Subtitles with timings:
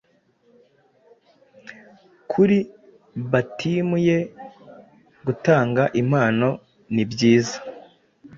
[2.31, 2.57] kuri
[3.31, 4.17] Batiimu ye
[5.25, 6.49] gutanga impano
[6.93, 7.57] nibyiza,